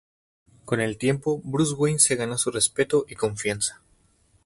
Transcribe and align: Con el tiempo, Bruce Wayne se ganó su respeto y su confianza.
Con 0.65 0.81
el 0.81 0.97
tiempo, 0.97 1.41
Bruce 1.43 1.75
Wayne 1.75 1.99
se 1.99 2.15
ganó 2.15 2.35
su 2.39 2.49
respeto 2.49 3.05
y 3.07 3.13
su 3.13 3.19
confianza. 3.19 3.81